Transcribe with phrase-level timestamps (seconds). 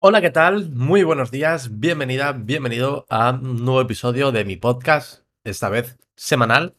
[0.00, 0.70] Hola, ¿qué tal?
[0.70, 6.76] Muy buenos días, bienvenida, bienvenido a un nuevo episodio de mi podcast, esta vez semanal.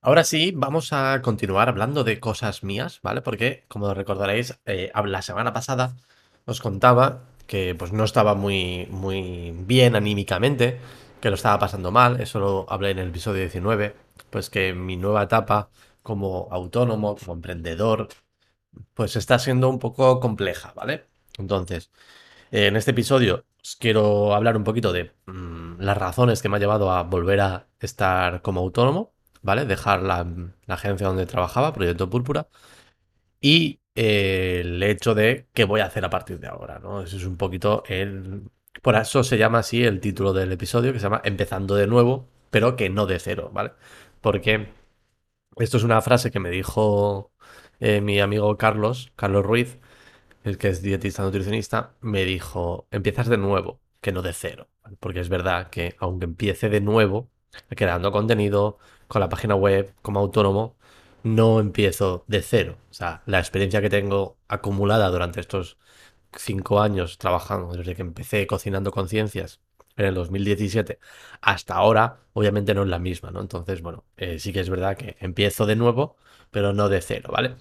[0.00, 3.20] Ahora sí, vamos a continuar hablando de cosas mías, ¿vale?
[3.20, 5.96] Porque, como recordaréis, eh, la semana pasada
[6.44, 10.78] os contaba que pues no estaba muy, muy bien anímicamente,
[11.20, 13.96] que lo estaba pasando mal, eso lo hablé en el episodio 19,
[14.30, 15.68] pues que mi nueva etapa
[16.02, 18.08] como autónomo, como emprendedor,
[18.94, 21.06] pues está siendo un poco compleja, ¿vale?
[21.38, 21.90] Entonces,
[22.52, 26.60] en este episodio os quiero hablar un poquito de mm, las razones que me ha
[26.60, 29.64] llevado a volver a estar como autónomo, ¿vale?
[29.66, 30.26] Dejar la,
[30.68, 32.48] agencia donde trabajaba, Proyecto Púrpura,
[33.40, 37.02] y eh, el hecho de qué voy a hacer a partir de ahora, ¿no?
[37.02, 38.50] Eso es un poquito el...
[38.82, 42.28] Por eso se llama así el título del episodio, que se llama Empezando de nuevo,
[42.50, 43.72] pero que no de cero, ¿vale?
[44.20, 44.68] Porque
[45.56, 47.32] esto es una frase que me dijo
[47.80, 49.78] eh, mi amigo Carlos, Carlos Ruiz,
[50.44, 54.68] el que es dietista nutricionista, me dijo, empiezas de nuevo, que no de cero.
[55.00, 57.30] Porque es verdad que aunque empiece de nuevo,
[57.68, 60.76] creando contenido, con la página web, como autónomo,
[61.22, 62.78] no empiezo de cero.
[62.90, 65.78] O sea, la experiencia que tengo acumulada durante estos
[66.36, 69.60] cinco años trabajando, desde que empecé cocinando conciencias
[69.96, 70.98] en el 2017
[71.42, 73.40] hasta ahora, obviamente no es la misma, ¿no?
[73.40, 76.16] Entonces, bueno, eh, sí que es verdad que empiezo de nuevo,
[76.50, 77.56] pero no de cero, ¿vale?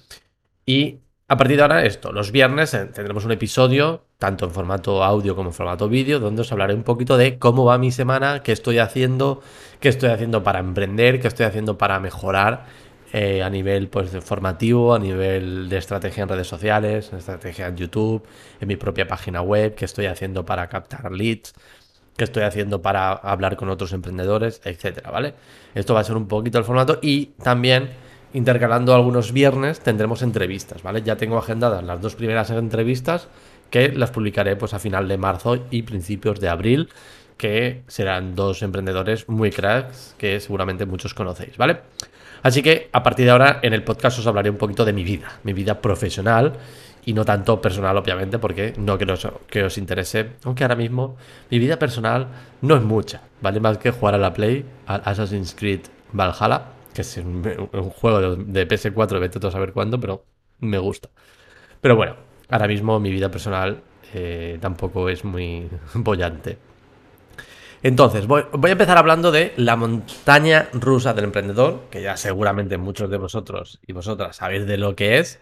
[0.66, 1.00] Y
[1.32, 5.34] a partir de ahora, esto, los viernes eh, tendremos un episodio, tanto en formato audio
[5.34, 8.52] como en formato vídeo, donde os hablaré un poquito de cómo va mi semana, qué
[8.52, 9.42] estoy haciendo,
[9.80, 12.66] qué estoy haciendo para emprender, qué estoy haciendo para mejorar
[13.14, 17.78] eh, a nivel pues, formativo, a nivel de estrategia en redes sociales, en estrategia en
[17.78, 18.28] YouTube,
[18.60, 21.54] en mi propia página web, qué estoy haciendo para captar leads,
[22.18, 25.36] qué estoy haciendo para hablar con otros emprendedores, etcétera, ¿vale?
[25.76, 27.90] Esto va a ser un poquito el formato y también
[28.34, 31.02] intercalando algunos viernes tendremos entrevistas, ¿vale?
[31.02, 33.28] Ya tengo agendadas las dos primeras entrevistas
[33.70, 36.90] que las publicaré pues a final de marzo y principios de abril,
[37.38, 41.80] que serán dos emprendedores muy cracks que seguramente muchos conocéis, ¿vale?
[42.44, 45.04] Así que a partir de ahora en el podcast os hablaré un poquito de mi
[45.04, 46.54] vida, mi vida profesional
[47.06, 49.16] y no tanto personal, obviamente, porque no creo
[49.48, 51.18] que os interese, aunque ahora mismo
[51.50, 52.28] mi vida personal
[52.62, 53.60] no es mucha, ¿vale?
[53.60, 55.82] Más que jugar a la Play, al Assassin's Creed
[56.14, 57.44] Valhalla, que es un,
[57.90, 60.26] juego de, PS4, vete a saber cuándo, pero
[60.60, 61.10] me gusta.
[61.82, 62.16] Pero bueno,
[62.50, 63.82] ahora mismo mi vida personal
[64.14, 66.58] eh, tampoco es muy bollante.
[67.84, 73.10] Entonces, voy, a empezar hablando de la montaña rusa del emprendedor, que ya seguramente muchos
[73.10, 75.40] de vosotros y vosotras sabéis de lo que es.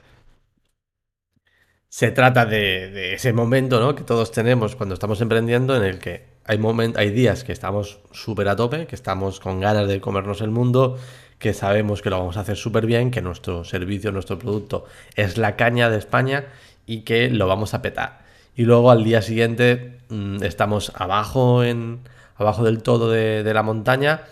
[1.90, 3.96] Se trata de, ese momento ¿no?
[3.96, 6.60] que todos tenemos cuando estamos emprendiendo en el que hay,
[6.96, 10.98] hay días que estamos súper a tope, que estamos con ganas de comernos el mundo,
[11.40, 14.86] que sabemos que lo vamos a hacer súper bien, que nuestro servicio, nuestro producto
[15.16, 16.46] es la caña de España
[16.86, 18.20] y que lo vamos a petar.
[18.56, 22.02] Y luego al día siguiente mm, estamos abajo, en,
[22.36, 24.24] abajo del todo de, la montaña,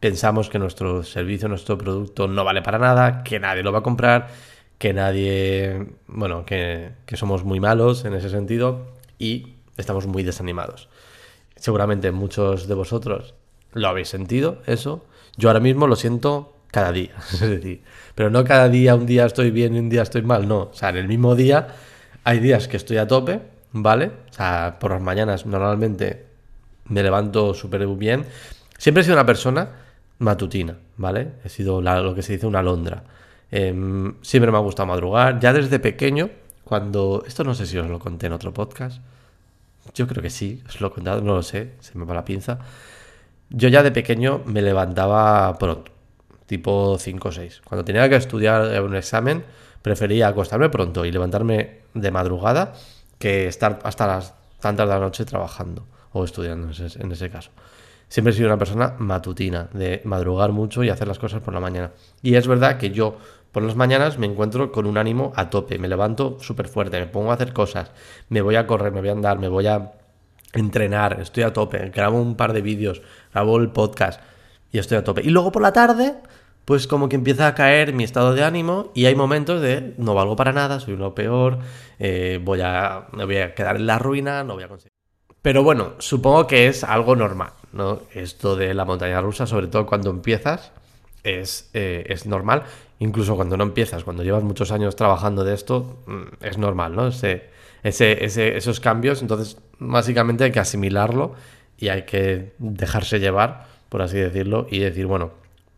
[0.00, 3.82] pensamos que nuestro servicio, nuestro producto no vale para nada, que nadie lo va a
[3.82, 4.28] comprar,
[4.78, 8.86] que nadie, bueno, que, que somos muy malos en ese sentido
[9.18, 10.88] y estamos muy desanimados.
[11.56, 13.34] Seguramente muchos de vosotros
[13.72, 15.04] lo habéis sentido, eso.
[15.36, 17.12] Yo ahora mismo lo siento cada día.
[17.32, 17.82] Es decir,
[18.14, 20.62] pero no cada día, un día estoy bien y un día estoy mal, no.
[20.62, 21.68] O sea, en el mismo día
[22.24, 23.40] hay días que estoy a tope,
[23.72, 24.10] ¿vale?
[24.30, 26.26] O sea, por las mañanas normalmente
[26.86, 28.26] me levanto súper bien.
[28.76, 29.68] Siempre he sido una persona
[30.18, 31.32] matutina, ¿vale?
[31.44, 33.04] He sido lo que se dice una alondra.
[33.50, 35.38] Em, siempre me ha gustado madrugar.
[35.38, 36.28] Ya desde pequeño,
[36.64, 37.22] cuando...
[37.26, 39.00] Esto no sé si os lo conté en otro podcast.
[39.94, 42.24] Yo creo que sí, os lo he contado, no lo sé, se me va la
[42.24, 42.58] pinza.
[43.50, 45.93] Yo ya de pequeño me levantaba pronto
[46.46, 47.62] tipo 5 o 6.
[47.64, 49.44] Cuando tenía que estudiar un examen,
[49.82, 52.72] prefería acostarme pronto y levantarme de madrugada
[53.18, 57.50] que estar hasta las tantas de la noche trabajando o estudiando en ese, caso.
[58.08, 61.60] Siempre he sido una persona matutina, de madrugar mucho y hacer las cosas por la
[61.60, 61.90] mañana.
[62.22, 63.16] Y es verdad que yo
[63.52, 67.06] por las mañanas me encuentro con un ánimo a tope, me levanto súper fuerte, me
[67.06, 67.90] pongo a hacer cosas,
[68.28, 69.92] me voy a correr, me voy a andar, me voy a
[70.54, 73.02] entrenar, estoy a tope, grabo un par de vídeos,
[73.32, 74.20] grabo el podcast
[74.72, 75.22] y estoy a tope.
[75.22, 76.14] Y luego por la tarde,
[76.64, 80.14] pues como que empieza a caer mi estado de ánimo y hay momentos de no
[80.14, 81.58] valgo para nada, soy uno peor,
[81.98, 84.92] eh, voy a, me voy a quedar en la ruina, no voy a conseguir.
[85.42, 88.00] Pero bueno, supongo que es algo normal, ¿no?
[88.14, 90.72] Esto de la montaña rusa, sobre todo cuando empiezas,
[91.22, 92.62] es, eh, es normal.
[92.98, 97.08] Incluso cuando no empiezas, cuando llevas muchos años trabajando de esto, mm, es normal, ¿no?
[97.08, 97.50] Ese,
[97.82, 101.34] ese, esos cambios, entonces básicamente hay que asimilarlo
[101.76, 105.30] y hay que dejarse llevar por así decirlo, y decir, bueno,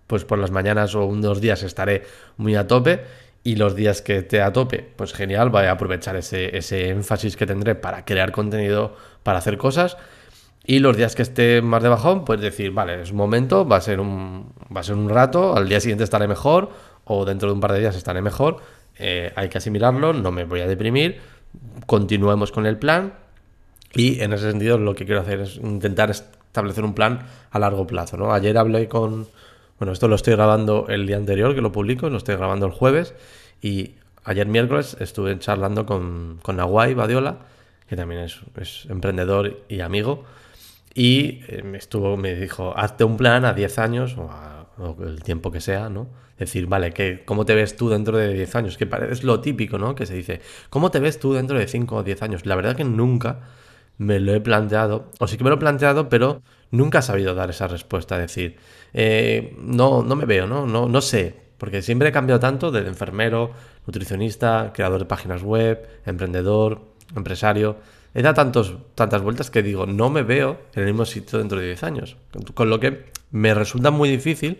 [0.06, 2.05] pues por las mañanas o unos días estaré
[2.37, 3.00] muy a tope
[3.47, 7.37] y los días que esté a tope, pues genial, voy a aprovechar ese, ese énfasis
[7.37, 9.97] que tendré para crear contenido, para hacer cosas.
[10.64, 13.76] Y los días que esté más de bajón, pues decir, vale, es un momento, va
[13.76, 16.70] a ser un, va a ser un rato, al día siguiente estaré mejor,
[17.05, 18.56] o dentro de un par de días estaré mejor,
[18.99, 21.20] eh, hay que asimilarlo, no me voy a deprimir,
[21.87, 23.14] continuemos con el plan,
[23.94, 27.20] y en ese sentido lo que quiero hacer es intentar establecer un plan
[27.52, 28.32] a largo plazo, ¿no?
[28.32, 29.29] Ayer hablé con,
[29.78, 32.73] bueno, esto lo estoy grabando el día anterior que lo publico, lo estoy grabando el
[32.73, 33.14] jueves,
[33.61, 33.94] y
[34.25, 37.38] ayer miércoles estuve charlando con, con Badiola,
[37.88, 40.25] que también es, es emprendedor y amigo,
[40.96, 44.31] y eh, me estuvo, me dijo, hazte un plan a 10 años o,
[45.05, 46.08] el tiempo que sea, ¿no?
[46.38, 48.76] Decir, vale, ¿qué, ¿cómo te ves tú dentro de 10 años?
[48.78, 49.94] Que es lo típico, ¿no?
[49.94, 50.40] Que se dice,
[50.70, 52.46] ¿cómo te ves tú dentro de 5 o 10 años?
[52.46, 53.40] La verdad que nunca
[53.99, 57.34] me lo he planteado, o sí que me lo he planteado, pero nunca he sabido
[57.34, 58.18] dar esa respuesta.
[58.18, 58.56] Decir,
[58.92, 60.66] eh, no, no me veo, ¿no?
[60.66, 60.88] ¿no?
[60.88, 63.52] No sé, porque siempre he cambiado tanto de enfermero,
[63.86, 66.80] nutricionista, creador de páginas web, emprendedor,
[67.14, 67.76] empresario
[68.16, 71.60] he dado tantos, tantas vueltas que digo, no me veo en el mismo sitio dentro
[71.60, 72.16] de 10 años.
[72.54, 74.58] Con lo que me resulta muy difícil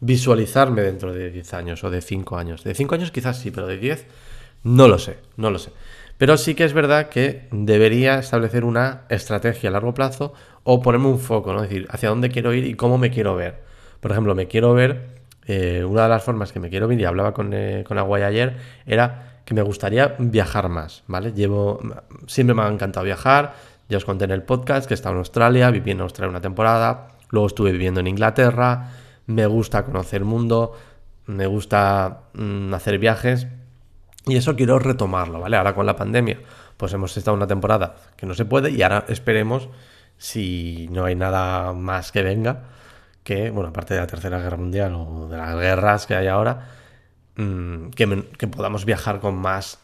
[0.00, 2.64] visualizarme dentro de 10 años o de 5 años.
[2.64, 4.06] De 5 años quizás sí, pero de 10
[4.62, 5.72] no lo sé, no lo sé.
[6.18, 10.32] Pero sí que es verdad que debería establecer una estrategia a largo plazo
[10.62, 11.62] o ponerme un foco, ¿no?
[11.62, 13.62] Es decir, hacia dónde quiero ir y cómo me quiero ver.
[14.00, 15.08] Por ejemplo, me quiero ver,
[15.46, 18.22] eh, una de las formas que me quiero ver, y hablaba con, eh, con Aguay
[18.22, 21.32] ayer, era que me gustaría viajar más, ¿vale?
[21.32, 21.80] Llevo,
[22.26, 23.54] siempre me ha encantado viajar,
[23.88, 26.40] ya os conté en el podcast que he estado en Australia, viví en Australia una
[26.40, 28.90] temporada, luego estuve viviendo en Inglaterra,
[29.26, 30.72] me gusta conocer el mundo,
[31.26, 33.46] me gusta mm, hacer viajes
[34.26, 35.56] y eso quiero retomarlo, ¿vale?
[35.56, 36.40] Ahora con la pandemia,
[36.76, 39.68] pues hemos estado una temporada que no se puede y ahora esperemos,
[40.18, 42.64] si no hay nada más que venga,
[43.22, 46.68] que, bueno, aparte de la Tercera Guerra Mundial o de las guerras que hay ahora,
[47.36, 49.78] Mm, que, podamos viajar con más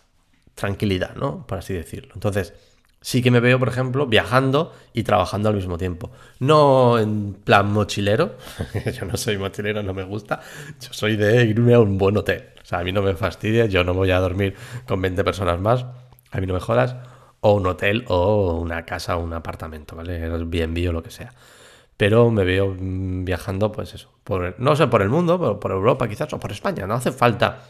[0.55, 1.47] tranquilidad, ¿no?
[1.47, 2.13] Por así decirlo.
[2.15, 2.55] Entonces,
[3.01, 6.11] sí que me veo, por ejemplo, viajando y trabajando al mismo tiempo.
[6.39, 8.37] No en plan mochilero,
[8.95, 10.41] yo no soy mochilero, no me gusta.
[10.81, 12.49] Yo soy de irme a un buen hotel.
[12.79, 14.55] A mí no me fastidia, yo no voy a dormir
[14.87, 15.87] con 20 personas más,
[16.31, 16.97] a mí no me jodas.
[17.45, 20.29] O un hotel o una casa o un apartamento, ¿vale?
[20.45, 21.33] Bien, o lo que sea
[22.03, 25.71] pero me veo mm, viajando, pues eso, por, no sé, por el mundo, pero por
[25.71, 27.61] Europa quizás, o por España, no hace falta.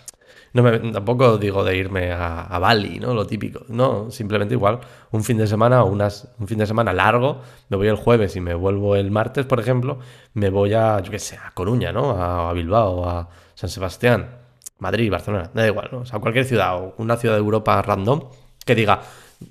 [0.54, 3.12] No me, tampoco digo de irme a, Bali, ¿no?
[3.12, 3.64] Lo típico.
[3.68, 7.76] No, simplemente igual un fin de semana o unas, un fin de semana largo, me
[7.76, 9.98] voy el jueves y me vuelvo el martes, por ejemplo,
[10.32, 12.12] me voy a, yo qué sé, a Coruña, ¿no?
[12.12, 14.41] A, a Bilbao, a San Sebastián,
[14.82, 15.98] Madrid, Barcelona, da igual, ¿no?
[16.00, 18.24] O sea, cualquier ciudad o una ciudad de Europa random
[18.66, 19.00] que diga,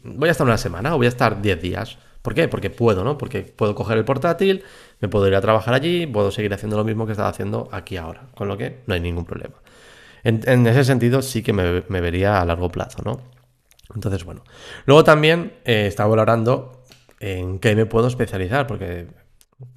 [0.03, 2.47] voy a estar una semana o voy a estar 10 días ¿Por qué?
[2.47, 3.17] Porque puedo, ¿no?
[3.17, 4.63] Porque puedo coger el portátil,
[4.99, 7.97] me puedo ir a trabajar allí, puedo seguir haciendo lo mismo que estaba haciendo aquí
[7.97, 9.55] ahora, con lo que no hay ningún problema.
[10.23, 13.21] En, ese sentido sí que me, vería a largo plazo, ¿no?
[13.95, 14.43] Entonces, bueno.
[14.85, 16.83] Luego también eh, estaba valorando
[17.19, 19.07] en qué me puedo especializar, porque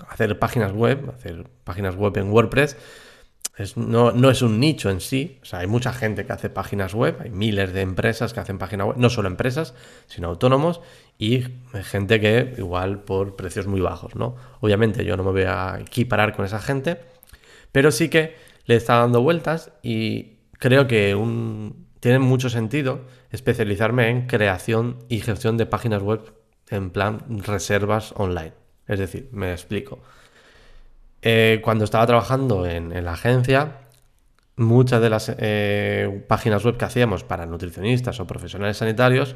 [0.09, 2.77] hacer páginas web, hacer páginas web en WordPress,
[3.77, 5.39] no, no, es un nicho en sí.
[5.43, 8.59] O sea, hay mucha gente que hace páginas web, hay miles de empresas que hacen
[8.59, 9.75] páginas web, no solo empresas,
[10.07, 10.81] sino autónomos,
[11.19, 11.45] y
[11.85, 14.37] gente que igual por precios muy bajos, ¿no?
[14.61, 16.99] Obviamente yo no me voy a equiparar con esa gente,
[17.71, 18.35] pero sí que
[18.67, 25.21] le está dando vueltas y creo que un, tiene mucho sentido especializarme en creación y
[25.21, 26.35] gestión de páginas web
[26.71, 28.53] en plan reservas online.
[28.87, 30.01] Es decir, me explico.
[31.27, 33.79] Eh, cuando estaba trabajando en, la agencia,
[34.57, 39.35] muchas de las eh, páginas web que hacíamos para nutricionistas o profesionales sanitarios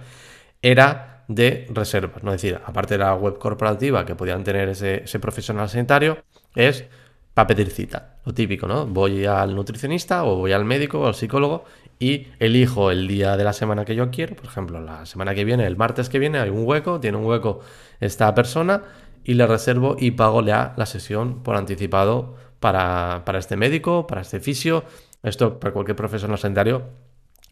[0.60, 2.22] era de reservas.
[2.22, 2.34] ¿no?
[2.34, 6.18] Es decir, aparte de la web corporativa que podían tener ese, profesional sanitario,
[6.54, 6.84] es
[7.32, 8.16] para pedir cita.
[8.26, 8.84] Lo típico, ¿no?
[8.86, 11.64] Voy al nutricionista o voy al médico o al psicólogo
[11.98, 14.36] y elijo el día de la semana que yo quiero.
[14.36, 17.24] Por ejemplo, la semana que viene, el martes que viene, hay un hueco, tiene un
[17.24, 17.60] hueco
[17.98, 18.82] esta persona
[19.28, 24.22] y le reservo y pago la, la sesión por anticipado para, para este médico, para
[24.22, 24.84] este fisio.
[25.22, 26.84] Esto para cualquier profesional sanitario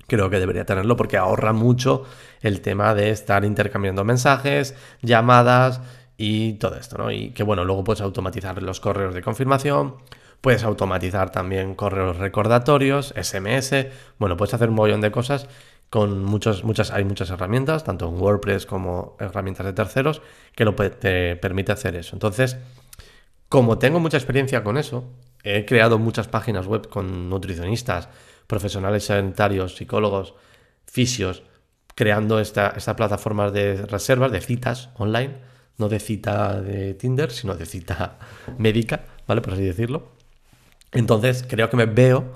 [0.06, 2.04] creo que debería tenerlo porque ahorra mucho
[2.40, 5.82] el tema de estar intercambiando mensajes, llamadas
[6.16, 7.10] y todo esto, ¿no?
[7.10, 9.96] Y que bueno, luego puedes automatizar los correos de confirmación,
[10.40, 15.46] puedes automatizar también correos recordatorios, SMS, bueno, puedes hacer un montón de cosas
[15.90, 20.22] con muchos, muchas, hay muchas herramientas, tanto en WordPress como herramientas de terceros,
[20.54, 22.16] que lo te permite hacer eso.
[22.16, 22.56] Entonces,
[23.48, 25.04] como tengo mucha experiencia con eso,
[25.44, 28.08] he creado muchas páginas web con nutricionistas,
[28.46, 30.34] profesionales sanitarios, psicólogos,
[30.86, 31.44] fisios,
[31.94, 35.34] creando esta, esta plataforma de reservas, de citas online,
[35.78, 38.18] no de cita de Tinder, sino de cita
[38.58, 39.40] médica, ¿vale?
[39.40, 40.08] Por así decirlo.
[40.92, 42.34] Entonces, creo que me veo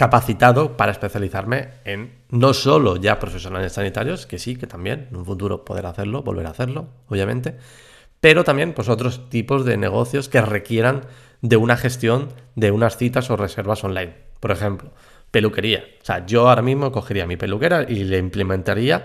[0.00, 5.26] capacitado para especializarme en no solo ya profesionales sanitarios, que sí, que también, en un
[5.26, 7.58] futuro poder hacerlo, volver a hacerlo, obviamente,
[8.18, 11.02] pero también pues otros tipos de negocios que requieran
[11.42, 14.14] de una gestión de unas citas o reservas online.
[14.40, 14.88] Por ejemplo,
[15.30, 15.84] peluquería.
[16.00, 19.04] O sea, yo ahora mismo cogería mi peluquera y le implementaría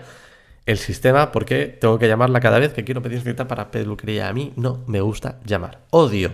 [0.65, 4.29] el sistema porque tengo que llamarla cada vez que quiero pedir cita para peluquería.
[4.29, 5.81] A mí no me gusta llamar.
[5.89, 6.31] Odio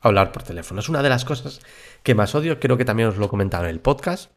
[0.00, 0.80] hablar por teléfono.
[0.80, 1.60] Es una de las cosas
[2.02, 2.60] que más odio.
[2.60, 4.32] Creo que también os lo he comentado en el podcast.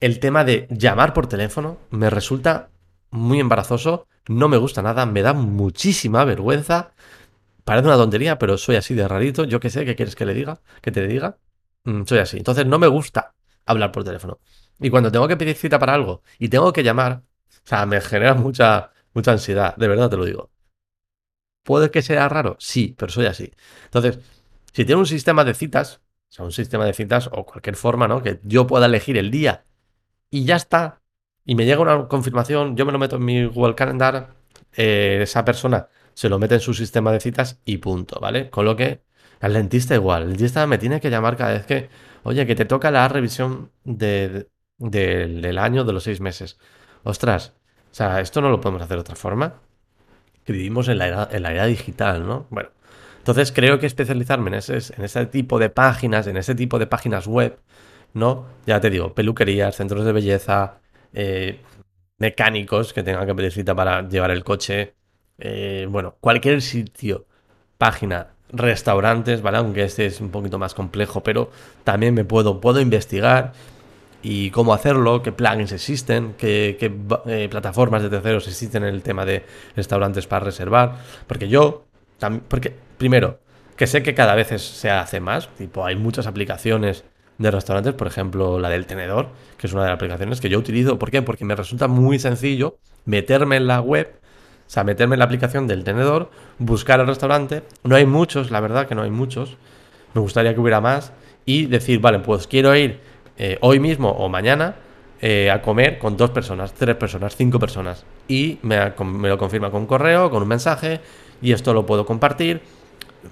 [0.00, 2.70] El tema de llamar por teléfono me resulta
[3.10, 4.06] muy embarazoso.
[4.28, 5.06] No me gusta nada.
[5.06, 6.92] Me da muchísima vergüenza.
[7.64, 9.44] Parece una tontería, pero soy así de rarito.
[9.44, 10.60] Yo qué sé, ¿qué quieres que le diga?
[10.80, 11.38] Que te diga.
[11.84, 12.38] Mm, soy así.
[12.38, 13.34] Entonces no me gusta
[13.66, 14.38] hablar por teléfono.
[14.80, 18.00] Y cuando tengo que pedir cita para algo y tengo que llamar, o sea, me
[18.00, 20.50] genera mucha, mucha ansiedad, de verdad te lo digo.
[21.62, 22.56] ¿Puede que sea raro?
[22.58, 23.52] Sí, pero soy así.
[23.84, 24.20] Entonces,
[24.72, 26.00] si tiene un sistema de citas,
[26.30, 28.22] o sea, un sistema de citas o cualquier forma, ¿no?
[28.22, 29.64] Que yo pueda elegir el día
[30.30, 31.02] y ya está,
[31.44, 34.34] y me llega una confirmación, yo me lo meto en mi Google Calendar,
[34.76, 38.50] eh, esa persona se lo mete en su sistema de citas y punto, ¿vale?
[38.50, 39.02] Con lo que
[39.40, 41.88] al dentista igual, el dentista me tiene que llamar cada vez que,
[42.24, 44.48] oye, que te toca la revisión de,
[44.78, 46.58] del año de los seis meses.
[47.04, 47.54] Ostras,
[47.90, 49.60] o sea, esto no lo podemos hacer de otra forma.
[50.52, 52.46] Vivimos en la era, en la era digital, ¿no?
[52.50, 52.70] Bueno,
[53.18, 56.86] entonces creo que especializarme en ese, en ese tipo de páginas, en ese tipo de
[56.86, 57.58] páginas web,
[58.14, 58.46] ¿no?
[58.66, 60.80] Ya te digo, peluquerías, centros de belleza,
[61.12, 61.60] eh,
[62.18, 64.94] mecánicos que tengan que pedir cita para llevar el coche,
[65.38, 67.26] eh, bueno, cualquier sitio,
[67.76, 69.58] página, restaurantes, ¿vale?
[69.58, 71.50] Aunque este es un poquito más complejo, pero
[71.84, 73.52] también me puedo, puedo investigar
[74.22, 76.76] y cómo hacerlo, qué plugins existen, qué,
[77.26, 79.44] eh, plataformas de terceros existen en el tema de
[79.76, 80.96] restaurantes para reservar.
[81.26, 81.84] Porque yo,
[82.48, 83.38] porque primero,
[83.76, 87.04] que sé que cada vez se hace más, tipo, hay muchas aplicaciones
[87.38, 90.58] de restaurantes, por ejemplo, la del tenedor, que es una de las aplicaciones que yo
[90.58, 90.98] utilizo.
[90.98, 91.22] ¿Por qué?
[91.22, 94.12] Porque me resulta muy sencillo meterme en la web,
[94.66, 97.62] o sea, meterme en la aplicación del tenedor, buscar el restaurante.
[97.84, 99.56] No hay muchos, la verdad que no hay muchos.
[100.14, 101.12] Me gustaría que hubiera más.
[101.46, 103.00] Y decir, vale, pues quiero ir
[103.38, 104.74] eh, hoy mismo o mañana
[105.20, 108.04] eh, a comer con dos personas, tres personas, cinco personas.
[108.28, 108.92] Y me,
[109.28, 111.00] lo confirma con correo, con un mensaje,
[111.40, 112.60] y esto lo puedo compartir.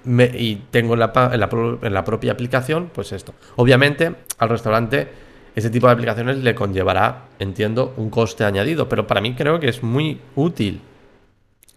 [0.05, 1.39] y tengo en la,
[1.83, 3.33] en la, propia aplicación, pues esto.
[3.55, 5.07] Obviamente, al restaurante,
[5.55, 9.69] ese tipo de aplicaciones le conllevará, entiendo, un coste añadido, pero para mí creo que
[9.69, 10.81] es muy útil.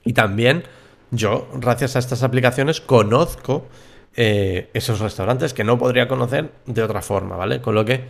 [0.05, 0.65] Y también
[1.11, 3.67] yo, gracias a estas aplicaciones, conozco
[4.17, 7.61] eh, esos restaurantes que no podría conocer de otra forma, ¿vale?
[7.61, 8.05] Con lo que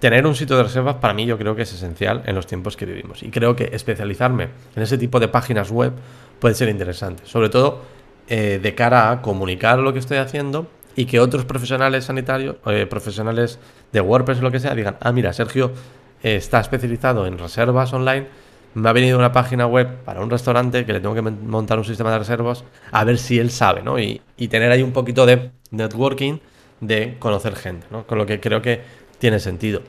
[0.00, 2.76] tener un sitio de reservas para mí yo creo que es esencial en los tiempos
[2.76, 3.22] que vivimos.
[3.22, 5.92] Y creo que especializarme en ese tipo de páginas web
[6.40, 7.82] puede ser interesante, sobre todo
[8.28, 12.86] eh, de cara a comunicar lo que estoy haciendo y que otros profesionales sanitarios, eh,
[12.86, 13.58] profesionales
[13.92, 15.72] de WordPress o lo que sea, digan, ah, mira, Sergio
[16.22, 18.26] está especializado en reservas online
[18.76, 21.84] me ha venido una página web para un restaurante que le tengo que montar un
[21.86, 23.98] sistema de reservas, a ver si él sabe, ¿no?
[23.98, 26.40] Y, tener ahí un poquito de networking,
[26.82, 28.06] de conocer gente, ¿no?
[28.06, 28.82] Con lo que creo que
[29.18, 29.80] tiene sentido.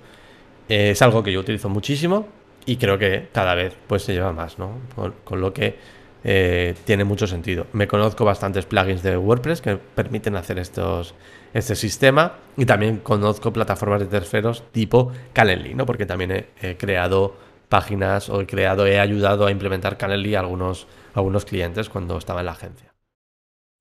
[0.70, 2.30] Eh, es algo que yo utilizo muchísimo
[2.66, 4.80] y creo que cada vez pues se lleva más, ¿no?
[4.96, 5.76] Con, lo que
[6.24, 7.68] eh, tiene mucho sentido.
[7.74, 11.14] Me conozco bastantes plugins de WordPress que permiten hacer estos,
[11.54, 15.86] este sistema y también conozco plataformas de terceros tipo Calendly, ¿no?
[15.86, 20.88] Porque también he creado páginas o he creado, he ayudado a implementar Calendly a algunos,
[21.14, 22.94] algunos clientes cuando estaba en la agencia.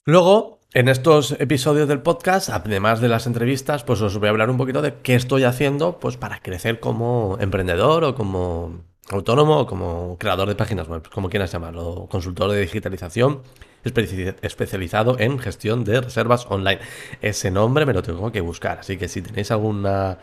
[0.05, 4.51] Luego, en estos episodios del podcast, además de las entrevistas, pues os voy a hablar
[4.51, 9.67] un poquito de qué estoy haciendo pues para crecer como emprendedor o como autónomo o
[9.67, 13.43] como creador de páginas web, como quieras llamarlo, consultor de digitalización
[13.85, 16.81] especializado en gestión de reservas online.
[17.23, 20.19] Ese nombre me lo tengo que buscar, así que si tenéis alguna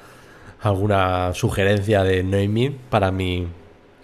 [0.64, 3.48] alguna sugerencia de naming para mi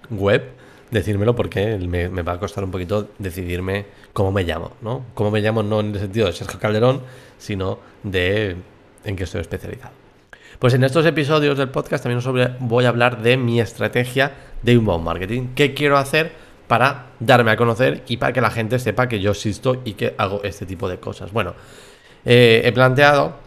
[0.10, 0.44] web,
[0.92, 5.06] decírmelo porque me, va a costar un poquito decidirme cómo me llamo, ¿no?
[5.14, 7.02] Cómo me llamo no en el sentido de Sergio Calderón,
[7.38, 8.58] sino de
[9.06, 9.94] en qué estoy especializado.
[10.60, 14.74] Pues en estos episodios del podcast también os voy a hablar de mi estrategia de
[14.74, 15.50] inbound marketing.
[15.56, 16.34] ¿Qué quiero hacer
[16.68, 20.16] para darme a conocer y para que la gente sepa que yo existo y que
[20.18, 21.32] hago este tipo de cosas?
[21.32, 21.54] Bueno,
[22.26, 23.38] eh, he planteado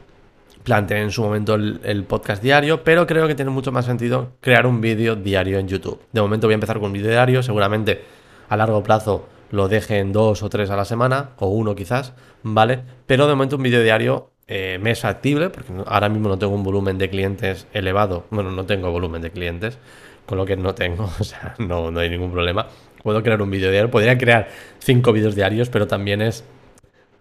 [0.63, 4.67] planteé en su momento el, podcast diario, pero creo que tiene mucho más sentido crear
[4.67, 6.01] un vídeo diario en YouTube.
[6.13, 8.03] De momento voy a empezar con un vídeo diario, seguramente
[8.49, 12.15] a largo plazo lo deje en dos o tres a la semana, o uno quizás,
[12.43, 12.81] ¿vale?
[13.07, 16.55] Pero de momento un vídeo diario eh, me es factible, porque ahora mismo no tengo
[16.55, 19.79] un volumen de clientes elevado, bueno, no tengo volumen de clientes,
[20.27, 22.67] con lo que no tengo, o sea, no, no hay ningún problema.
[23.03, 26.45] Puedo crear un vídeo diario, podría crear cinco vídeos diarios, pero también es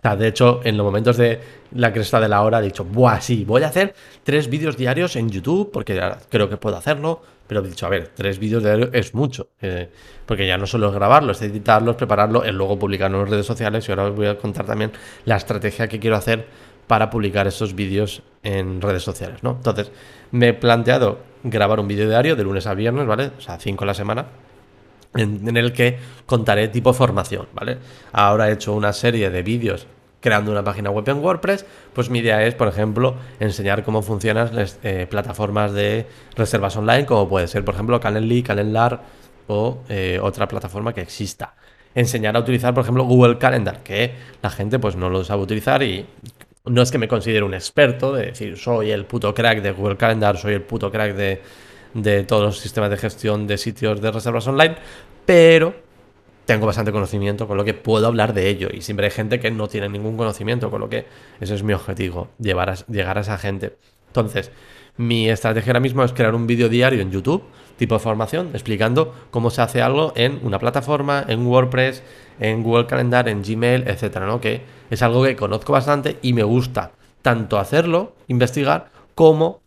[0.02, 1.40] O sea, de hecho, en los momentos de
[1.76, 3.94] la cresta de la hora he dicho, buah, sí, voy a hacer
[4.24, 8.10] tres vídeos diarios en YouTube, porque creo que puedo hacerlo, pero he dicho, a ver,
[8.16, 9.92] tres vídeos diarios es mucho, eh,
[10.26, 13.88] porque ya no solo es grabarlo, es editarlos, prepararlo, es luego publicarlo en redes sociales,
[13.88, 14.92] y ahora os voy a contar también
[15.26, 16.48] la estrategia que quiero hacer
[16.88, 19.52] para publicar esos vídeos en redes sociales, ¿no?
[19.52, 19.92] Entonces,
[20.32, 23.32] me he planteado grabar un vídeo diario de lunes a viernes, ¿vale?
[23.38, 24.26] O sea, cinco a la semana,
[25.16, 27.78] en, el que contaré tipo formación, ¿vale?
[28.12, 29.88] Ahora he hecho una serie de vídeos
[30.20, 34.56] creando una página web en WordPress, pues mi idea es, por ejemplo, enseñar cómo funcionan
[34.56, 39.02] las eh, plataformas de reservas online, como puede ser, por ejemplo, Calendly, Calendar
[39.48, 41.56] o eh, otra plataforma que exista.
[41.96, 45.82] Enseñar a utilizar, por ejemplo, Google Calendar, que la gente pues no lo sabe utilizar
[45.82, 46.06] y
[46.66, 49.98] no es que me considere un experto, de decir, soy el puto crack de Google
[49.98, 51.42] Calendar, soy el puto crack de
[51.94, 54.76] de todos los sistemas de gestión de sitios de reservas online,
[55.26, 55.74] pero
[56.46, 58.70] tengo bastante conocimiento, con lo que puedo hablar de ello.
[58.74, 61.06] Y siempre hay gente que no tiene ningún conocimiento, con lo que
[61.40, 63.78] ese es mi objetivo, llevar a, llegar a esa gente.
[64.08, 64.52] Entonces,
[64.98, 67.44] mi estrategia ahora mismo es crear un vídeo diario en YouTube,
[67.78, 72.04] tipo de formación, explicando cómo se hace algo en una plataforma, en WordPress,
[72.40, 74.42] en Google Calendar, en Gmail, etcétera, ¿no?
[74.42, 79.62] Que es algo que conozco bastante y me gusta tanto hacerlo, investigar, como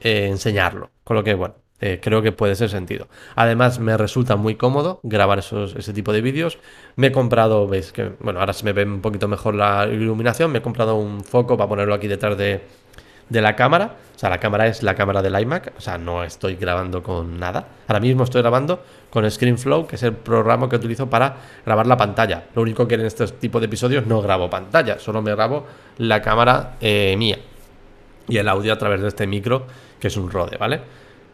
[0.00, 0.90] eh, enseñarlo.
[1.04, 3.08] Con lo que, bueno, eh, creo que puede ser sentido.
[3.36, 6.58] Además, me resulta muy cómodo grabar esos, ese tipo de vídeos.
[6.96, 10.50] Me he comprado, veis que, bueno, ahora se me ve un poquito mejor la iluminación.
[10.50, 12.62] Me he comprado un foco para ponerlo aquí detrás de,
[13.28, 13.94] de la cámara.
[14.16, 15.74] O sea, la cámara es la cámara del iMac.
[15.78, 17.68] O sea, no estoy grabando con nada.
[17.86, 21.96] Ahora mismo estoy grabando con ScreenFlow, que es el programa que utilizo para grabar la
[21.96, 22.46] pantalla.
[22.56, 25.64] Lo único que en este tipo de episodios no grabo pantalla, solo me grabo
[25.98, 27.38] la cámara eh, mía.
[28.26, 29.66] Y el audio a través de este micro,
[30.00, 30.80] que es un Rode, ¿vale?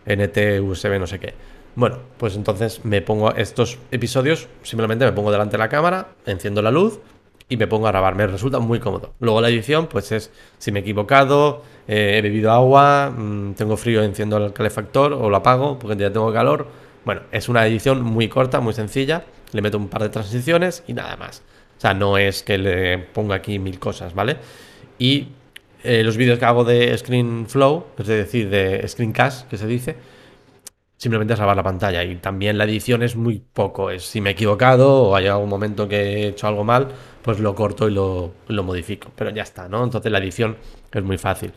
[0.06, 1.34] NT, USB, no sé qué.
[1.76, 6.62] Bueno, pues entonces me pongo estos episodios, simplemente me pongo delante de la cámara, enciendo
[6.62, 7.00] la luz
[7.48, 8.14] y me pongo a grabar.
[8.14, 9.12] Me resulta muy cómodo.
[9.20, 13.76] Luego la edición, pues es si me he equivocado, eh, he bebido agua, mm, tengo
[13.76, 16.66] frío, enciendo el calefactor o lo apago porque ya tengo calor.
[17.04, 19.24] Bueno, es una edición muy corta, muy sencilla.
[19.52, 21.42] Le meto un par de transiciones y nada más.
[21.76, 24.36] O sea, no es que le ponga aquí mil cosas, ¿vale?
[24.98, 25.28] Y
[25.84, 29.96] eh, los vídeos que hago de ScreenFlow, es decir, de Screencast, que se dice,
[30.96, 32.02] simplemente es grabar la pantalla.
[32.02, 33.90] Y también la edición es muy poco.
[33.90, 36.88] Es si me he equivocado o hay algún momento que he hecho algo mal,
[37.22, 39.10] pues lo corto y lo, lo modifico.
[39.14, 39.84] Pero ya está, ¿no?
[39.84, 40.56] Entonces la edición
[40.92, 41.52] es muy fácil.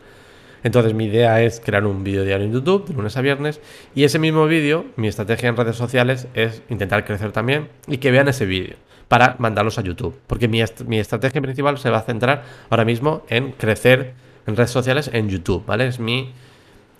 [0.62, 3.60] Entonces mi idea es crear un vídeo diario en YouTube de lunes a viernes
[3.94, 8.10] y ese mismo vídeo, mi estrategia en redes sociales es intentar crecer también y que
[8.10, 8.76] vean ese vídeo
[9.08, 10.14] para mandarlos a YouTube.
[10.26, 14.14] Porque mi, estrategia principal se va a centrar ahora mismo en crecer
[14.46, 15.86] en redes sociales en YouTube, ¿vale?
[15.86, 16.32] Es mi,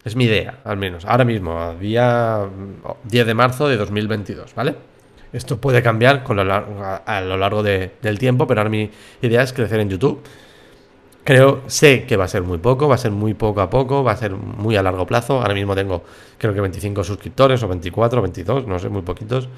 [0.05, 1.05] es mi idea, al menos.
[1.05, 2.47] Ahora mismo, día
[3.05, 4.75] 10 de marzo de 2022, ¿vale?
[5.33, 8.91] Esto puede cambiar con lo a, lo largo del tiempo, pero ahora mi
[9.21, 10.23] idea es crecer en YouTube.
[11.25, 14.03] Creo, sé que va a ser muy poco, va a ser muy poco a poco,
[14.03, 15.43] va a ser muy a largo plazo.
[15.43, 16.03] Ahora mismo tengo,
[16.39, 19.51] creo que 25 suscriptores o 24, 22, no sé, muy poquitos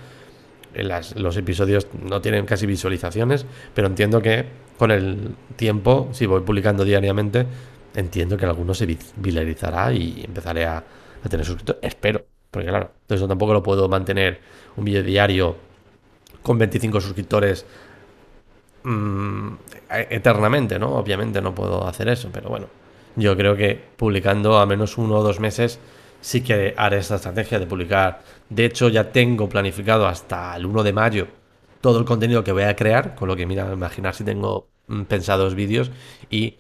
[0.74, 4.46] los episodios no tienen casi visualizaciones, pero entiendo que
[4.78, 7.46] con el tiempo, si voy publicando diariamente,
[7.94, 10.82] entiendo que alguno se viralizará y empezaré a,
[11.28, 11.82] tener suscriptores.
[11.82, 14.40] Espero, porque claro, eso tampoco lo puedo mantener
[14.76, 15.56] un vídeo diario
[16.42, 17.66] con 25 suscriptores
[18.84, 19.52] mm,
[20.08, 20.94] eternamente, ¿no?
[20.94, 22.68] Obviamente no puedo hacer eso, pero bueno,
[23.16, 25.78] yo creo que publicando a menos uno o dos meses
[26.20, 28.22] sí que haré esta estrategia de publicar.
[28.48, 31.28] De hecho, ya tengo planificado hasta el 1 de mayo
[31.80, 35.02] todo el contenido que voy a crear, con lo que mira, imaginar si tengo mm,
[35.02, 35.90] pensados vídeos
[36.30, 36.56] y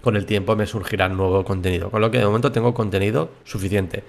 [0.00, 1.90] con el tiempo me surgirá nuevo contenido.
[1.90, 4.02] Con lo que de momento tengo contenido suficiente.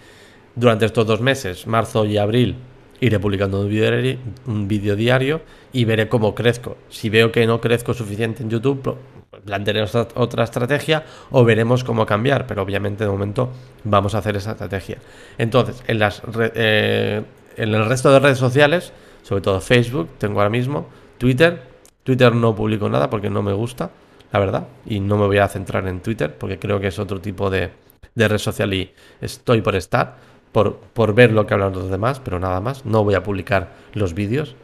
[0.56, 2.56] Durante estos dos meses, marzo y abril,
[2.99, 6.77] iré publicando un vídeo diario y veré cómo crezco.
[6.89, 8.97] Si veo que no crezco suficiente en YouTube,
[9.45, 13.49] plantearemos otra estrategia o veremos cómo cambiar, pero obviamente de momento
[13.84, 14.97] vamos a hacer esa estrategia.
[15.38, 17.23] Entonces, en, las eh,
[17.58, 21.62] en el resto de redes sociales, sobre todo Facebook, tengo ahora mismo Twitter.
[22.03, 23.91] Twitter no publico nada porque no me gusta,
[24.32, 27.21] la verdad, y no me voy a centrar en Twitter porque creo que es otro
[27.21, 27.71] tipo de,
[28.15, 30.17] de red social y estoy por estar,
[30.54, 32.86] por, por ver lo que hablan los demás, pero nada más.
[32.86, 34.56] No voy a publicar los vídeos,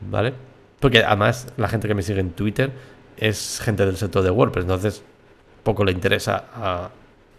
[0.00, 0.34] ¿vale?
[0.78, 2.70] Porque además la gente que me sigue en Twitter
[3.16, 5.02] es gente del sector de WordPress, entonces
[5.64, 6.90] poco le interesa,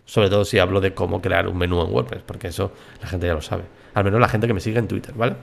[0.05, 3.27] sobre todo si hablo de cómo crear un menú en WordPress, porque eso la gente
[3.27, 3.63] ya lo sabe.
[3.93, 5.35] Al menos la gente que me sigue en Twitter, ¿vale?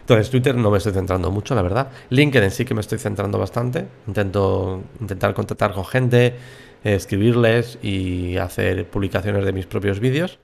[0.00, 1.88] Entonces, Twitter no me estoy centrando mucho, la verdad.
[2.10, 3.86] LinkedIn sí que me estoy centrando bastante.
[4.08, 6.34] Intento intentar contactar con gente,
[6.82, 10.40] escribirles y hacer publicaciones de mis propios vídeos.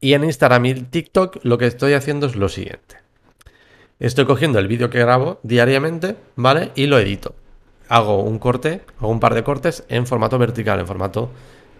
[0.00, 2.96] Y en Instagram y TikTok lo que estoy haciendo es lo siguiente.
[3.98, 6.70] Estoy cogiendo el vídeo que grabo diariamente, ¿vale?
[6.76, 7.34] Y lo edito
[7.88, 11.30] hago un corte, hago un par de cortes en formato vertical, en formato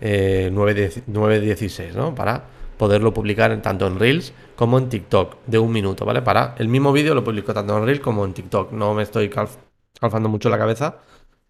[0.00, 2.14] eh, 9.16, ¿no?
[2.14, 2.44] Para
[2.76, 6.22] poderlo publicar tanto en Reels como en TikTok de un minuto, ¿vale?
[6.22, 8.72] Para el mismo vídeo lo publico tanto en Reels como en TikTok.
[8.72, 10.98] No me estoy calfando mucho la cabeza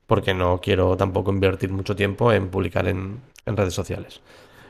[0.07, 4.21] porque no quiero tampoco invertir mucho tiempo en publicar en, en redes sociales.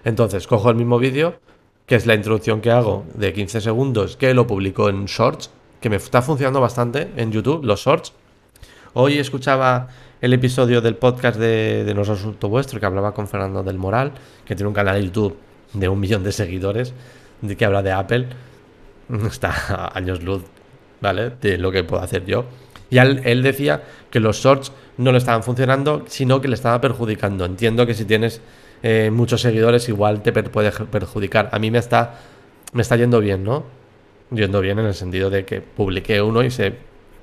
[0.05, 1.39] Entonces, cojo el mismo vídeo,
[1.88, 5.88] que es la introducción que hago de 15 segundos, que lo publico en Shorts, que
[5.88, 8.12] me está funcionando bastante en YouTube, los Shorts.
[8.92, 9.88] Hoy escuchaba
[10.20, 13.79] el episodio del podcast de, de No es Asunto Vuestro, que hablaba con Fernando del
[13.79, 14.12] Moral,
[14.44, 15.38] que tiene un canal de YouTube
[15.72, 16.92] de un millón de seguidores,
[17.40, 18.27] de que habla de Apple.
[19.27, 20.42] Está a años luz,
[21.01, 21.31] ¿vale?
[21.40, 22.44] De lo que puedo hacer yo.
[22.90, 27.46] Y él, decía que los shorts no le estaban funcionando, sino que le estaba perjudicando.
[27.46, 28.42] Entiendo que si tienes
[28.83, 31.49] eh, muchos seguidores, igual te puede perjudicar.
[31.53, 32.21] A mí me está,
[32.73, 33.64] me está yendo bien, ¿no?
[34.31, 36.75] Yendo bien en el sentido de que publiqué uno y se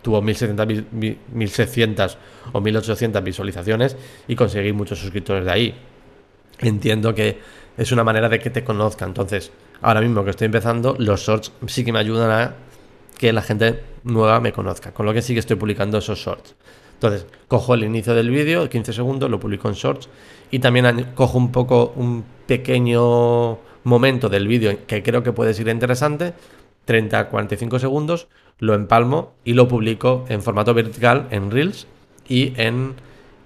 [0.01, 2.17] tuvo 1600
[2.51, 5.75] o 1800 visualizaciones y conseguí muchos suscriptores de ahí.
[6.59, 7.39] Entiendo que
[7.77, 9.05] es una manera de que te conozca.
[9.05, 12.55] Entonces, ahora mismo que estoy empezando, los shorts sí que me ayudan a
[13.17, 14.93] que la gente nueva me conozca.
[14.93, 16.55] Con lo que sí que estoy publicando esos shorts.
[16.95, 20.09] Entonces, cojo el inicio del vídeo, 15 segundos, lo publico en shorts
[20.49, 25.67] y también cojo un poco un pequeño momento del vídeo que creo que puede ser
[25.67, 26.33] interesante,
[26.85, 28.27] 30 a 45 segundos,
[28.59, 31.87] lo empalmo y lo publico en formato vertical en Reels
[32.27, 32.93] y en,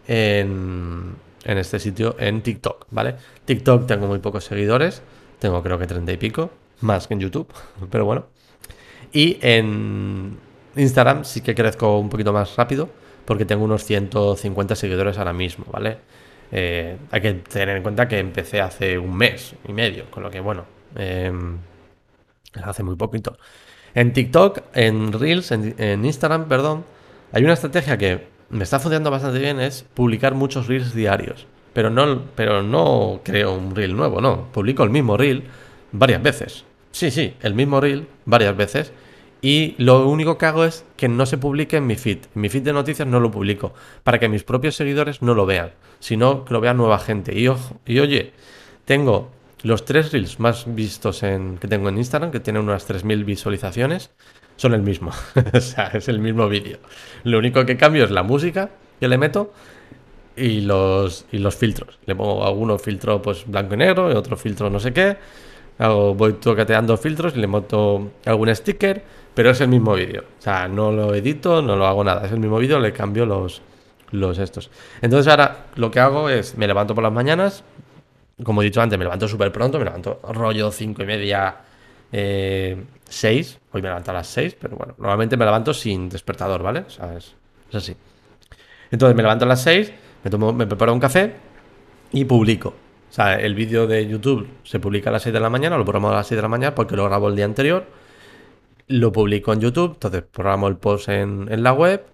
[0.08, 3.16] en, en este sitio en TikTok, ¿vale?
[3.46, 5.02] TikTok tengo muy pocos seguidores,
[5.40, 7.48] tengo creo que 30 y pico, más que en YouTube,
[7.90, 8.28] pero bueno.
[9.12, 10.38] Y en
[10.76, 12.90] Instagram sí que crezco un poquito más rápido
[13.30, 15.98] porque tengo unos 150 seguidores ahora mismo, ¿vale?
[16.52, 20.32] Eh, hay que tener en cuenta que empecé hace un mes y medio, con lo
[20.32, 20.66] que bueno,
[20.96, 21.60] em,
[22.64, 23.38] hace muy poquito.
[23.94, 26.86] En TikTok, en Reels, en, en, Instagram, perdón,
[27.32, 31.46] hay una estrategia que me está funcionando bastante bien, es publicar muchos Reels diarios.
[31.74, 34.52] Pero no, pero no creo un Reel nuevo, no.
[34.52, 35.44] Publico el mismo Reel
[35.92, 36.66] varias veces.
[36.90, 38.92] Sí, sí, el mismo reel varias veces.
[39.42, 42.20] Y lo único que hago es que no se publique en mi feed.
[42.36, 43.74] En mi feed de noticias no lo publico.
[44.04, 45.72] Para que mis propios seguidores no lo vean.
[46.00, 47.38] Sino que lo vea nueva gente.
[47.38, 48.34] Y, ojo, y oye,
[48.86, 49.32] tengo
[49.64, 54.12] los tres reels más vistos en, que tengo en Instagram, que tienen unas 3.000 visualizaciones.
[54.58, 55.12] Son el mismo.
[55.54, 56.80] o sea, es el mismo vídeo.
[57.24, 59.54] Lo único que cambio es la música que le meto
[60.36, 61.98] y los, y los filtros.
[62.06, 65.18] Le pongo algunos filtro pues blanco y negro y otro filtro no sé qué
[65.88, 69.02] voy toqueteando filtros y le monto algún sticker,
[69.34, 70.24] pero es el mismo vídeo.
[70.38, 72.26] O sea, no lo edito, no lo hago nada.
[72.26, 73.62] Es el mismo vídeo, le cambio los,
[74.12, 74.70] los estos.
[75.02, 77.64] Entonces ahora lo que hago es, me levanto por las mañanas,
[78.44, 81.58] como he dicho antes, me levanto súper pronto, me levanto rollo cinco y media,
[82.12, 82.78] eh,
[83.10, 83.60] 6.
[83.72, 86.82] Hoy me levanto a las 6, pero bueno, normalmente me levanto sin despertador, ¿vale?
[86.82, 87.36] O sea, es,
[87.74, 87.96] así.
[88.92, 91.34] Entonces me levanto a las 6, me, tomo, me preparo un café
[92.12, 92.74] y publico.
[93.10, 95.84] O sea, el vídeo de YouTube se publica a las 6 de la mañana, lo
[95.84, 97.88] programo a las 6 de la mañana porque lo grabo el día anterior,
[98.88, 102.06] lo publico en YouTube, entonces programo el post en, la web,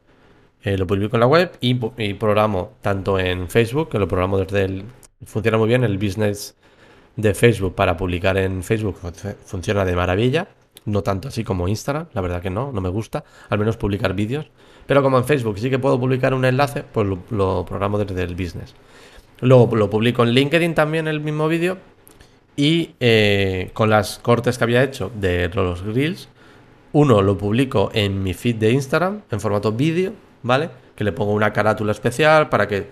[0.64, 1.74] eh, lo publico en la web y,
[2.14, 4.86] programo tanto en Facebook, que lo programo desde el...
[5.26, 6.56] Funciona muy bien el business
[7.18, 8.98] de Facebook para publicar en Facebook,
[9.46, 10.48] funciona de maravilla,
[10.86, 14.14] no tanto así como Instagram, la verdad que no, no me gusta, al menos publicar
[14.14, 14.50] vídeos,
[14.86, 18.36] pero como en Facebook sí que puedo publicar un enlace, pues lo programo desde el
[18.36, 18.76] business.
[19.42, 21.78] Luego lo publico en LinkedIn también el mismo vídeo.
[22.56, 26.30] Y eh, con las cortes que había hecho de los grills,
[26.94, 30.70] uno lo publico en mi feed de Instagram en formato vídeo, ¿vale?
[30.96, 32.88] Que le pongo una carátula especial para que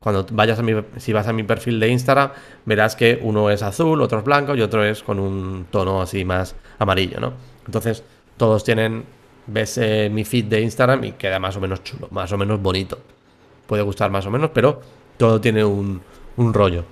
[0.00, 2.30] cuando vayas a mi, si vas a mi perfil de Instagram,
[2.64, 6.24] verás que uno es azul, otro es blanco y otro es con un tono así
[6.24, 7.34] más amarillo, ¿no?
[7.66, 8.02] Entonces,
[8.36, 9.04] todos tienen,
[9.46, 12.60] ves eh, mi feed de Instagram y queda más o menos chulo, más o menos
[12.60, 12.98] bonito.
[13.66, 14.80] Puede gustar más o menos, pero
[15.20, 16.00] todo tiene un,
[16.38, 16.86] rollo.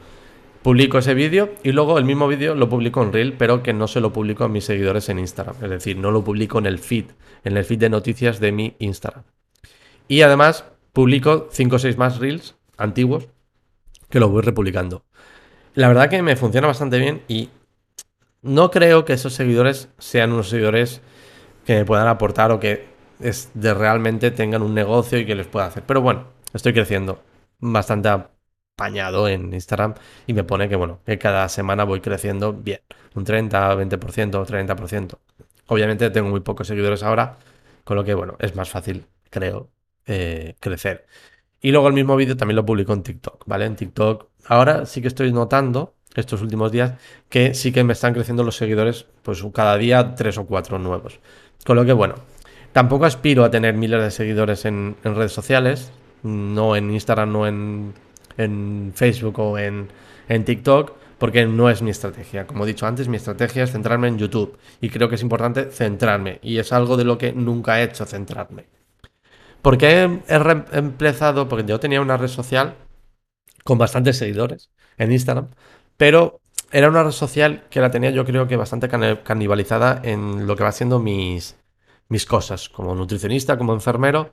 [0.62, 3.88] Publico ese vídeo y luego el mismo vídeo lo publico en Reel, pero que no
[3.88, 5.56] se lo publico a mis seguidores en Instagram.
[5.62, 7.06] Es decir, no lo publico en el feed,
[7.44, 9.24] en el feed de noticias de mi Instagram.
[10.08, 13.28] Y además publico 5 o 6 más Reels antiguos
[14.10, 15.04] que lo voy republicando.
[15.72, 17.48] La verdad que me funciona bastante bien y
[18.42, 21.00] no creo que esos seguidores sean unos seguidores
[21.64, 22.88] que me puedan aportar o que
[23.54, 25.82] realmente tengan un negocio y que les pueda hacer.
[25.86, 27.22] Pero bueno, estoy creciendo
[27.58, 29.94] bastante apañado en Instagram
[30.26, 32.80] y me pone que, bueno, que cada semana voy creciendo bien,
[33.14, 35.18] un 30, 20%, 30%.
[35.66, 37.38] Obviamente tengo muy pocos seguidores ahora,
[37.84, 39.70] con lo que, bueno, es más fácil, creo,
[40.06, 41.06] eh, crecer.
[41.60, 43.66] Y luego el mismo vídeo también lo publico en TikTok, ¿vale?
[43.66, 46.94] En TikTok ahora sí que estoy notando estos últimos días
[47.28, 51.20] que sí que me están creciendo los seguidores, pues cada día tres o cuatro nuevos.
[51.66, 52.14] Con lo que, bueno,
[52.72, 57.94] tampoco aspiro a tener miles de seguidores en redes sociales, no en Instagram, no en,
[58.36, 59.88] en Facebook o en,
[60.28, 62.46] en TikTok, porque no es mi estrategia.
[62.46, 65.70] Como he dicho antes, mi estrategia es centrarme en YouTube y creo que es importante
[65.70, 68.66] centrarme y es algo de lo que nunca he hecho, centrarme.
[69.62, 71.48] ¿Por qué he empezado?
[71.48, 72.76] Porque yo tenía una red social
[73.64, 75.48] con bastantes seguidores en Instagram,
[75.96, 80.56] pero era una red social que la tenía yo creo que bastante canibalizada en lo
[80.56, 81.56] que va siendo mis,
[82.08, 84.32] mis cosas, como nutricionista, como enfermero,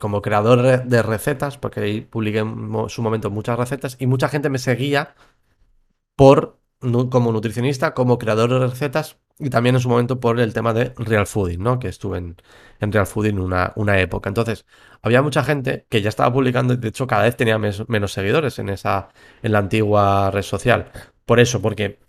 [0.00, 4.48] como creador de recetas, porque ahí publiqué en su momento muchas recetas y mucha gente
[4.48, 5.14] me seguía
[6.16, 6.58] por
[7.10, 10.94] como nutricionista, como creador de recetas y también en su momento por el tema de
[10.96, 11.78] Real Fooding, ¿no?
[11.78, 12.36] Que estuve en,
[12.80, 14.30] Real Fooding una, una época.
[14.30, 14.64] Entonces,
[15.02, 18.70] había mucha gente que ya estaba publicando, de hecho, cada vez tenía menos seguidores en
[18.70, 19.10] esa,
[19.42, 20.90] en la antigua red social.
[21.26, 22.00] Por eso, porque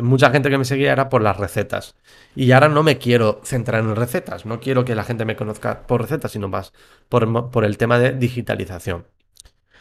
[0.00, 1.94] mucha gente que me seguía era por las recetas.
[2.34, 5.86] Y ahora no me quiero centrar en recetas, no quiero que la gente me conozca
[5.86, 6.72] por recetas, sino más
[7.08, 9.06] por, el tema de digitalización.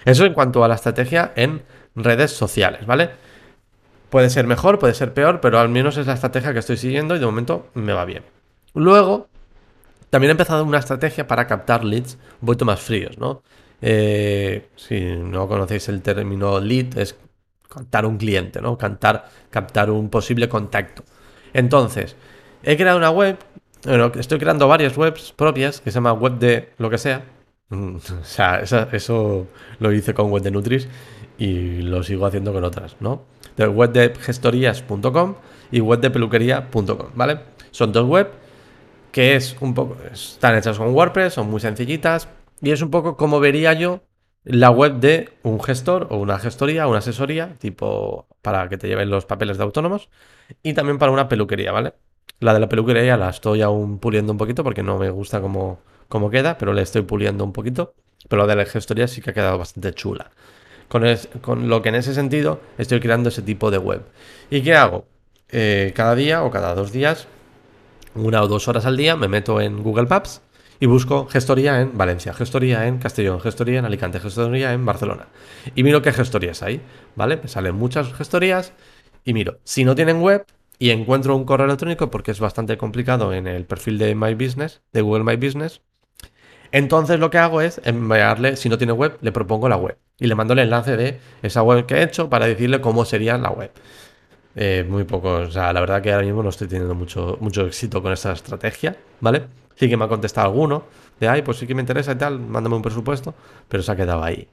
[0.06, 1.63] Eso en cuanto a la estrategia en
[1.95, 3.12] redes sociales, ¿vale?
[4.10, 7.15] Puede ser mejor, puede ser peor, pero al menos es la estrategia que estoy siguiendo
[7.15, 8.23] y de momento me va bien.
[8.76, 9.30] Luego,
[10.10, 13.41] también he empezado una estrategia para captar leads un poquito más fríos, ¿no?
[13.82, 17.17] Eh, si no conocéis el término lead, es
[17.74, 18.78] captar un cliente, ¿no?
[18.78, 21.04] Cantar, captar un posible contacto.
[21.54, 22.16] Entonces,
[22.64, 23.38] he creado una web,
[23.86, 27.24] bueno, estoy creando varias webs propias que se llama web de lo que sea.
[27.70, 29.48] o sea, eso
[29.80, 30.88] lo hice con web de Nutris
[31.38, 33.34] y lo sigo haciendo con otras, ¿no?
[33.58, 35.36] de webdegestorías.com
[35.72, 37.40] y webdepeluquería.com, ¿vale?
[37.72, 38.30] Son dos web
[39.12, 42.28] que es un poco, están hechas con WordPress, son muy sencillitas
[42.62, 44.02] y es un poco como vería yo
[44.44, 49.10] la web de un gestor o una gestoría, una asesoría, tipo para que te lleven
[49.10, 50.10] los papeles de autónomos
[50.62, 51.94] y también para una peluquería, ¿vale?
[52.40, 55.80] La de la peluquería la estoy aún puliendo un poquito porque no me gusta cómo,
[56.10, 57.94] cómo queda, pero le estoy puliendo un poquito.
[58.28, 60.32] Pero la de la gestoría sí que ha quedado bastante chula
[61.42, 64.04] con, lo que en ese sentido estoy creando ese tipo de web.
[64.50, 65.06] ¿Y qué hago?
[65.50, 67.28] Eh, cada día o cada dos días,
[68.16, 70.42] una o dos horas al día, me meto en Google Maps
[70.80, 75.28] y busco gestoría en Valencia, gestoría en Castellón, gestoría en Alicante, gestoría en Barcelona.
[75.76, 76.82] Y miro qué gestorías hay,
[77.16, 77.38] ¿vale?
[77.42, 78.74] Me salen muchas gestorías
[79.24, 79.60] y miro.
[79.64, 80.46] Si no tienen web
[80.80, 84.82] y encuentro un correo electrónico, porque es bastante complicado en el perfil de My Business,
[84.92, 85.82] de Google My Business,
[86.72, 90.28] entonces lo que hago es enviarle, si no tiene web, le propongo la web y
[90.28, 93.52] le mando el enlace de esa web que he hecho para decirle cómo sería la
[93.52, 93.72] web.
[94.56, 97.66] Eh, muy poco, o sea, la verdad que ahora mismo no estoy teniendo mucho, mucho
[97.66, 99.44] éxito con esta estrategia, ¿vale?
[99.76, 100.84] Sí que me ha contestado alguno
[101.20, 103.34] de, ay, pues sí que me interesa y tal, mándame un presupuesto,
[103.68, 104.48] pero se ha quedado ahí.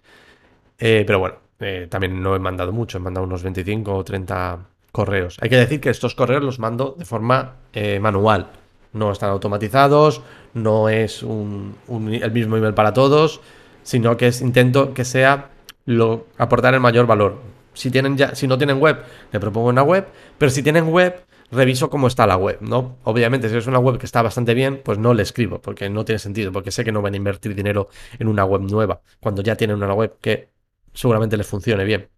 [0.79, 4.59] Eh, pero bueno, eh, también no he mandado mucho, he mandado unos 25 o 30
[4.93, 5.37] correos.
[5.41, 7.57] Hay que decir que estos correos los mando de forma
[8.01, 8.49] manual,
[8.93, 10.23] no están automatizados,
[10.55, 13.41] no es el mismo email para todos,
[13.83, 15.51] sino que es intento que sea
[15.87, 17.39] lo, aportar el mayor valor.
[17.73, 18.99] Si, tienen ya, si no tienen web,
[19.33, 20.07] le propongo una web,
[20.39, 22.99] pero si tienen web, reviso cómo está la web, ¿no?
[23.05, 26.05] Obviamente, si es una web que está bastante bien, pues no le escribo, porque no
[26.05, 29.43] tiene sentido, porque sé que no van a invertir dinero en una web nueva, cuando
[29.43, 30.51] ya tienen una web que
[30.93, 32.09] seguramente les funcione bien.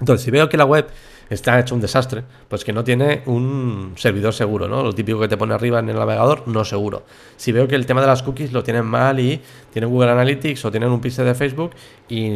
[0.00, 0.86] Entonces, si veo que la web
[1.28, 4.82] está hecho un desastre, pues que no tiene un servidor seguro, ¿no?
[4.82, 7.04] Lo típico que te pone arriba en el navegador, no seguro.
[7.36, 9.40] Si veo que el tema de las cookies lo tienen mal y
[9.72, 11.72] tienen Google Analytics o tienen un pixel de Facebook
[12.08, 12.30] y,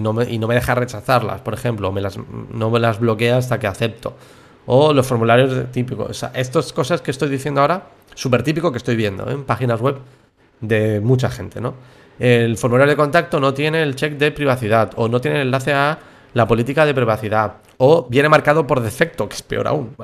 [0.00, 3.36] no me, y no me deja rechazarlas, por ejemplo, me las, no me las bloquea
[3.36, 4.16] hasta que acepto.
[4.66, 6.10] O los formularios típicos.
[6.10, 7.82] O sea, estas cosas que estoy diciendo ahora,
[8.14, 9.32] súper típico que estoy viendo ¿eh?
[9.32, 9.96] en páginas web
[10.60, 11.74] de mucha gente, ¿no?
[12.18, 15.72] El formulario de contacto no tiene el check de privacidad o no tiene el enlace
[15.72, 15.98] a
[16.34, 19.96] la política de privacidad o viene marcado por defecto, que es peor aún.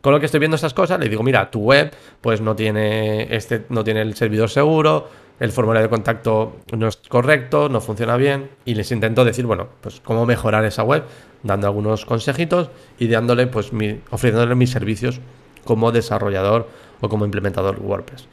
[0.00, 3.34] Con lo que estoy viendo estas cosas, le digo, mira, tu web pues no tiene
[3.34, 5.08] este no tiene el servidor seguro,
[5.40, 9.68] el formulario de contacto no es correcto, no funciona bien y les intento decir, bueno,
[9.80, 11.02] pues cómo mejorar esa web,
[11.42, 15.20] dando algunos consejitos y dándole pues mi, ofreciéndole mis servicios
[15.64, 16.68] como desarrollador
[17.00, 18.26] o como implementador WordPress.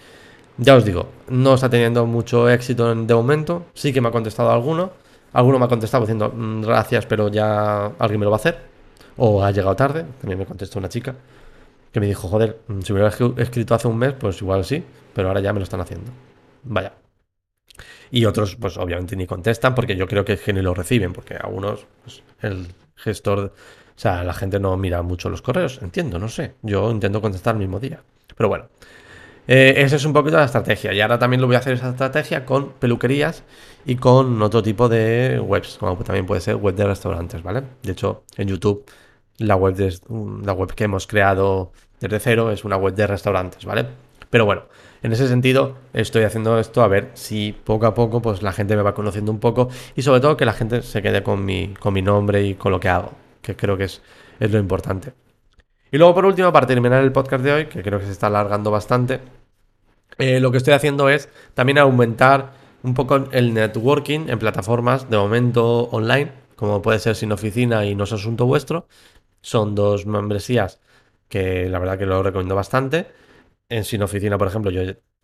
[0.58, 4.52] Ya os digo, no está teniendo mucho éxito de momento, sí que me ha contestado
[4.52, 4.92] alguno,
[5.34, 8.60] Alguno me ha contestado diciendo mm, gracias, pero ya alguien me lo va a hacer.
[9.18, 10.06] O ha llegado tarde.
[10.20, 11.16] También me contestó una chica
[11.92, 15.28] que me dijo, joder, mm, si hubiera escrito hace un mes, pues igual sí, pero
[15.28, 16.12] ahora ya me lo están haciendo.
[16.64, 16.94] Vaya.
[18.12, 21.36] Y otros, pues obviamente ni contestan porque yo creo que, que ni lo reciben, porque
[21.36, 22.68] algunos, pues, el
[23.00, 26.54] gestor, o sea, la gente no mira mucho los correos, entiendo, no sé.
[26.62, 28.02] Yo intento contestar el mismo día.
[28.36, 28.70] Pero bueno,
[29.48, 30.94] eh, esa es un poquito la estrategia.
[30.94, 33.44] Y ahora también lo voy a hacer esa estrategia con peluquerías
[33.86, 37.64] y con otro tipo de webs, como también puede ser web de restaurantes, ¿vale?
[37.82, 38.86] De hecho, en YouTube,
[39.40, 39.98] la web, de,
[40.44, 43.88] la web que hemos creado desde cero es una web de restaurantes, ¿vale?
[44.30, 44.64] Pero bueno,
[45.02, 48.76] en ese sentido, estoy haciendo esto a ver si poco a poco pues la gente
[48.76, 51.74] me va conociendo un poco y sobre todo que la gente se quede con mi,
[51.80, 54.02] con mi nombre y con lo que hago, que creo que es,
[54.40, 55.14] es lo importante.
[55.92, 58.28] Y luego por último, para terminar el podcast de hoy, que creo que se está
[58.28, 59.22] alargando bastante,
[60.18, 62.52] eh, lo que estoy haciendo es también aumentar
[62.84, 67.96] un poco el networking en plataformas de momento online, como puede ser Sin Oficina y
[67.96, 68.88] No es Asunto Vuestro.
[69.42, 70.80] Son dos membresías
[71.30, 73.08] que la verdad que lo recomiendo bastante.
[73.70, 74.82] En Sin Oficina, por ejemplo, yo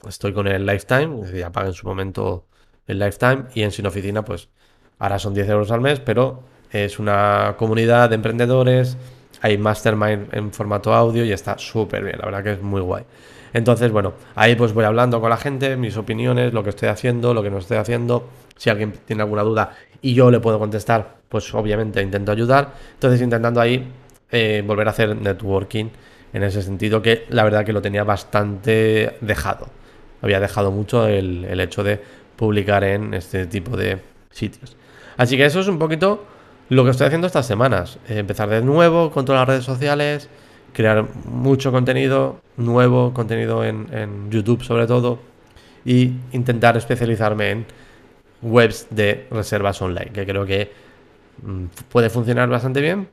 [0.08, 2.48] estoy con el Lifetime, es decir, en su momento
[2.86, 4.50] el Lifetime, y en Sin Oficina, pues
[5.00, 8.98] ahora son 10 euros al mes, pero es una comunidad de emprendedores,
[9.42, 13.04] hay mastermind en formato audio y está súper bien, la verdad que es muy guay.
[13.52, 17.34] Entonces, bueno, ahí pues voy hablando con la gente, mis opiniones, lo que estoy haciendo,
[17.34, 18.30] lo que no estoy haciendo.
[18.58, 22.74] Si alguien tiene alguna duda y yo le puedo contestar, pues obviamente intento ayudar.
[22.94, 23.92] Entonces, intentando ahí
[24.30, 25.88] eh, volver a hacer networking
[26.36, 29.68] en ese sentido, que la verdad que lo tenía bastante dejado.
[30.22, 32.02] Había dejado mucho el, el hecho de
[32.36, 34.76] publicar en este tipo de sitios.
[35.18, 36.26] Así que eso es un poquito
[36.70, 38.00] lo que estoy haciendo estas semanas.
[38.10, 40.30] Eh, empezar de nuevo con todas las redes sociales,
[40.74, 45.20] crear mucho contenido, nuevo contenido en, YouTube sobre todo,
[45.86, 47.66] y intentar especializarme en
[48.42, 50.72] webs de reservas online, que creo que
[51.42, 53.08] mm, puede funcionar bastante bien,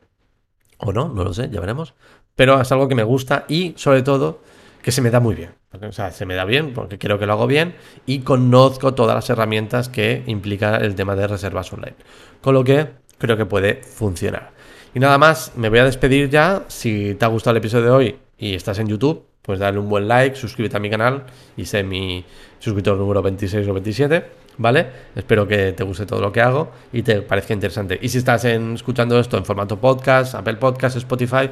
[0.78, 1.94] o no, no lo sé, ya veremos,
[2.36, 4.40] pero es algo que me gusta y sobre todo
[4.82, 5.50] que se me da muy bien.
[5.80, 9.14] O sea, se me da bien porque creo que lo hago bien y conozco todas
[9.14, 11.94] las herramientas que implica el tema de reservas online.
[12.42, 14.50] Con lo que creo que puede funcionar.
[14.94, 16.64] Y nada más, me voy a despedir ya.
[16.68, 19.88] Si te ha gustado el episodio de hoy y estás en YouTube, pues dale un
[19.88, 21.24] buen like, suscríbete a mi canal
[21.56, 22.24] y sé mi
[22.58, 24.24] suscriptor número 26 o 27,
[24.58, 24.86] ¿vale?
[25.16, 27.98] Espero que te guste todo lo que hago y te parezca interesante.
[28.00, 31.50] Y si estás escuchando esto en formato podcast, Apple Podcast, Spotify,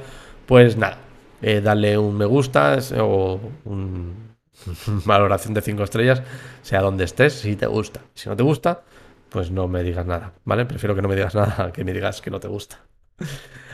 [0.50, 0.98] pues nada,
[1.42, 4.12] eh, dale un me gusta o una
[5.04, 6.24] valoración de 5 estrellas,
[6.62, 8.00] sea donde estés, si te gusta.
[8.14, 8.82] Si no te gusta,
[9.28, 10.66] pues no me digas nada, ¿vale?
[10.66, 12.80] Prefiero que no me digas nada que me digas que no te gusta.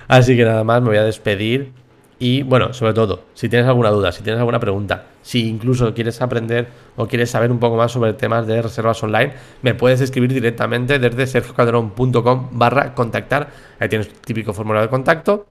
[0.06, 1.72] Así que nada más, me voy a despedir.
[2.18, 6.20] Y bueno, sobre todo, si tienes alguna duda, si tienes alguna pregunta, si incluso quieres
[6.20, 10.34] aprender o quieres saber un poco más sobre temas de reservas online, me puedes escribir
[10.34, 13.48] directamente desde sergiocadrón.com barra contactar.
[13.78, 15.46] Ahí tienes típico formulario de contacto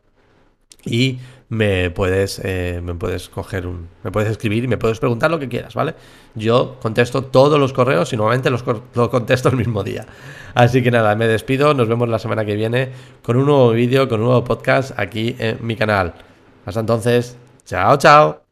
[0.86, 1.20] y
[1.50, 5.40] me puedes, eh, me puedes coger un, me puedes escribir y me puedes preguntar lo
[5.40, 5.96] que quieras, ¿vale?
[6.34, 10.06] Yo contesto todos los correos y normalmente los, los contesto el mismo día.
[10.54, 12.90] Así que nada, me despido, nos vemos la semana que viene
[13.22, 16.14] con un nuevo vídeo, con un nuevo podcast aquí en mi canal.
[16.66, 18.45] Hasta entonces, chao, chao.